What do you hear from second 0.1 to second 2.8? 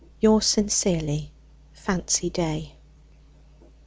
Yours sincerely, "FANCY DAY.